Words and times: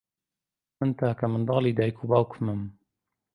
من 0.77 0.89
تاکە 0.99 1.27
منداڵی 1.33 1.73
دایک 1.77 1.97
و 1.99 2.09
باوکمم. 2.11 2.61